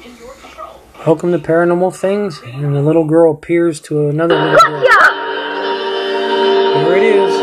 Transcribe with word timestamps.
Welcome 0.00 1.32
to 1.32 1.38
Paranormal 1.38 1.94
Things, 1.94 2.40
and 2.42 2.74
the 2.74 2.80
little 2.80 3.04
girl 3.04 3.34
appears 3.34 3.80
to 3.82 4.08
another 4.08 4.34
little 4.34 4.58
girl. 4.58 4.80
Here 6.74 6.96
it 6.96 7.02
is. 7.02 7.36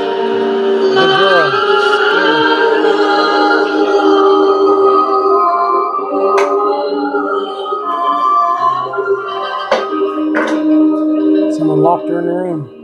The 0.95 1.05
girl. 1.19 1.51
Someone 11.53 11.81
locked 11.81 12.09
her 12.09 12.17
in 12.19 12.25
the 12.25 12.33
room. 12.33 12.76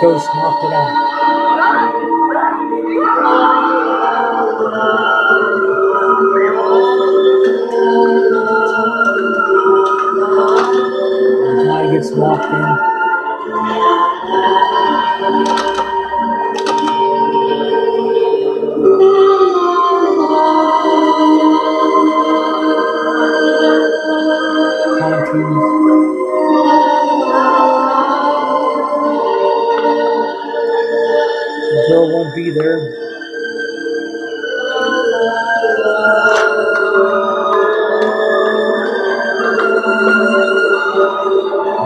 Ghost 0.00 0.26
knocked 0.34 0.64
it 0.64 0.72
out. 0.72 1.10
In. 12.52 12.89
Be 32.52 32.58
there. 32.58 32.78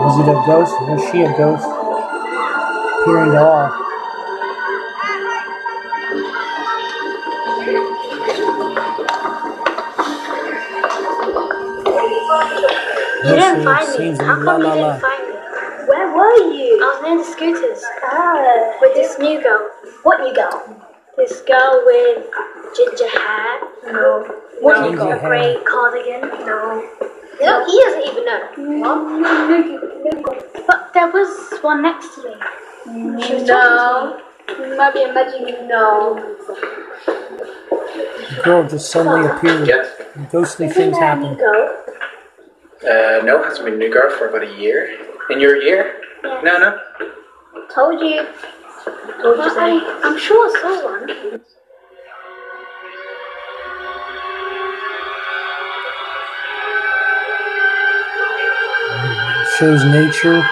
Is 0.05 0.19
it 0.19 0.27
a 0.29 0.37
ghost? 0.45 0.73
Was 0.81 1.01
she 1.11 1.21
a 1.21 1.37
ghost? 1.37 1.67
Peering 3.05 3.31
to 3.31 3.39
all. 3.39 3.85
You 13.25 13.35
didn't 13.35 13.63
find 13.63 13.99
me. 13.99 14.25
How 14.25 14.39
la 14.39 14.43
come 14.43 14.61
you 14.61 14.67
la 14.67 14.73
la. 14.73 14.91
didn't 14.91 15.01
find 15.01 15.11
me? 15.11 15.14
Where 15.95 16.11
were 16.13 16.51
you? 16.51 16.75
I 16.83 16.85
was 16.91 17.01
near 17.03 17.17
the 17.17 17.23
scooters 17.23 17.81
Ah, 18.03 18.73
with 18.81 18.93
this 18.95 19.17
new 19.17 19.41
girl. 19.41 19.69
what 20.03 20.19
you 20.27 20.33
got? 20.35 20.67
This 21.15 21.39
girl 21.47 21.83
with 21.85 22.25
ginger 22.75 23.07
hair. 23.07 23.59
No. 23.93 24.25
What 24.59 24.75
Ginger 24.83 24.89
you 24.91 24.97
got? 24.97 25.21
hair. 25.21 25.29
Grey 25.29 25.57
cardigan. 25.63 26.21
No. 26.45 26.83
No, 27.39 27.65
he 27.65 27.73
doesn't 27.83 28.05
even 28.11 28.25
know. 28.25 28.41
But 30.67 30.91
there 30.93 31.09
was 31.11 31.59
one 31.61 31.81
next 31.81 32.13
to 32.15 32.23
me. 32.27 33.23
She 33.23 33.33
was 33.35 33.43
No. 33.43 34.19
You 34.49 34.75
might 34.77 34.93
be 34.93 35.03
imagining 35.03 35.67
no. 35.69 36.15
The 37.05 38.41
girl 38.43 38.67
just 38.67 38.91
suddenly 38.91 39.25
appeared. 39.29 39.65
Yes. 39.65 39.87
Ghostly 40.29 40.67
things 40.67 40.97
happen. 40.97 41.37
Go. 41.37 41.83
Uh, 42.83 43.23
no, 43.23 43.41
hasn't 43.43 43.63
been 43.65 43.75
a 43.75 43.77
new 43.77 43.89
girl 43.91 44.11
for 44.17 44.27
about 44.27 44.43
a 44.43 44.53
year. 44.61 44.89
In 45.31 45.39
your 45.39 45.55
year? 45.59 46.01
Yeah. 46.23 46.41
No, 46.43 46.57
no. 46.59 46.79
Told 47.73 47.99
you. 47.99 48.27
Told 49.21 49.37
you 49.37 49.57
I, 49.57 50.01
I'm 50.03 50.19
sure 50.19 50.45
I 50.45 50.61
saw 50.61 50.83
one. 50.85 51.07
Shows 59.57 59.83
nature. 59.85 60.45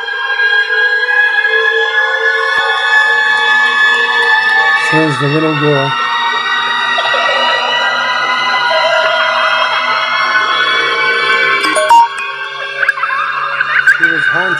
Shows 4.90 5.20
the 5.20 5.28
little 5.28 5.59
girl. 5.59 6.03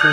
The 0.04 0.10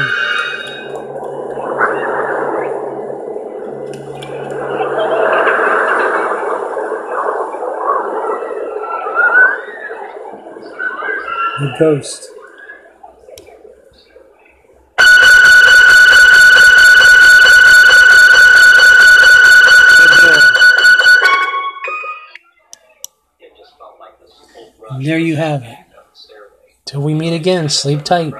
ghost. 11.80 12.30
And 24.90 25.04
there 25.04 25.18
you 25.18 25.34
have 25.34 25.64
it. 25.64 25.76
Till 26.84 27.02
we 27.02 27.14
meet 27.14 27.34
again, 27.34 27.68
sleep 27.68 28.04
tight. 28.04 28.32